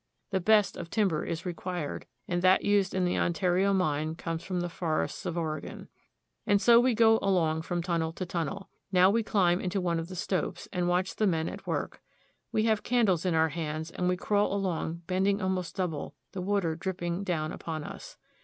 [0.31, 4.43] The best of timber is re quired, and that used in the Ontario Mine comes
[4.43, 5.89] from the forests of Oregon.
[6.47, 8.67] And so we go along from tunnel to tunnel.
[8.91, 12.01] Now we climb into one of the stopes, and watch the men at work.
[12.51, 16.41] We have candles in our hands, and we crawl along, bend ing almost double, the
[16.41, 18.17] water dripping down upon us.